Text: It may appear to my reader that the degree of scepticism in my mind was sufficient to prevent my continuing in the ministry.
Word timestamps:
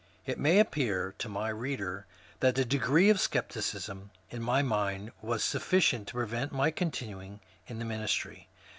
It 0.25 0.39
may 0.39 0.57
appear 0.57 1.13
to 1.19 1.29
my 1.29 1.49
reader 1.49 2.07
that 2.39 2.55
the 2.55 2.65
degree 2.65 3.11
of 3.11 3.19
scepticism 3.19 4.09
in 4.31 4.41
my 4.41 4.63
mind 4.63 5.11
was 5.21 5.43
sufficient 5.43 6.07
to 6.07 6.15
prevent 6.15 6.51
my 6.51 6.71
continuing 6.71 7.39
in 7.67 7.77
the 7.77 7.85
ministry. 7.85 8.47